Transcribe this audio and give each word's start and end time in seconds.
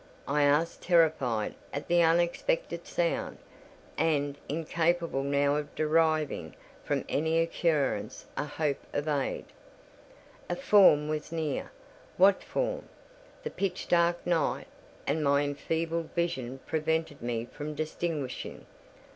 I 0.27 0.41
asked, 0.41 0.81
terrified 0.81 1.53
at 1.71 1.87
the 1.87 2.01
unexpected 2.01 2.87
sound, 2.87 3.37
and 3.99 4.35
incapable 4.49 5.21
now 5.21 5.57
of 5.57 5.75
deriving 5.75 6.55
from 6.83 7.05
any 7.07 7.37
occurrence 7.37 8.25
a 8.35 8.45
hope 8.45 8.79
of 8.93 9.07
aid. 9.07 9.45
A 10.49 10.55
form 10.55 11.07
was 11.07 11.31
near—what 11.31 12.41
form, 12.43 12.89
the 13.43 13.51
pitch 13.51 13.87
dark 13.87 14.25
night 14.25 14.65
and 15.05 15.23
my 15.23 15.43
enfeebled 15.43 16.09
vision 16.15 16.61
prevented 16.65 17.21
me 17.21 17.45
from 17.45 17.75
distinguishing. 17.75 18.65